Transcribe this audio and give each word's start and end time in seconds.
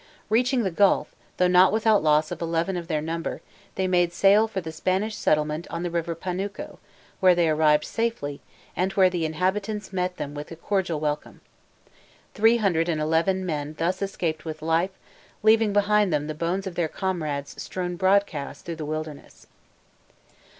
Reaching 0.29 0.63
the 0.63 0.71
Gulf, 0.71 1.13
though 1.37 1.47
not 1.47 1.71
without 1.71 1.99
the 1.99 2.03
loss 2.05 2.31
of 2.31 2.41
eleven 2.41 2.75
of 2.75 2.87
their 2.87 3.03
number, 3.03 3.39
they 3.75 3.85
made 3.87 4.11
sail 4.13 4.47
for 4.47 4.59
the 4.59 4.71
Spanish 4.71 5.15
settlement 5.15 5.67
on 5.69 5.83
the 5.83 5.91
river 5.91 6.15
Panuco, 6.15 6.79
where 7.19 7.35
they 7.35 7.47
arrived 7.47 7.85
safely, 7.85 8.41
and 8.75 8.93
where 8.93 9.11
the 9.11 9.25
inhabitants 9.27 9.93
met 9.93 10.17
them 10.17 10.33
with 10.33 10.49
a 10.51 10.55
cordial 10.55 10.99
welcome. 10.99 11.39
Three 12.33 12.57
hundred 12.57 12.89
and 12.89 12.99
eleven 12.99 13.45
men 13.45 13.75
thus 13.77 14.01
escaped 14.01 14.43
with 14.43 14.63
life, 14.63 14.97
leaving 15.43 15.71
behind 15.71 16.11
them 16.11 16.25
the 16.25 16.33
bones 16.33 16.65
of 16.65 16.73
their 16.73 16.87
comrades 16.87 17.61
strewn 17.61 17.95
broadcast 17.95 18.65
through 18.65 18.77
the 18.77 18.85
wilderness. 18.87 19.45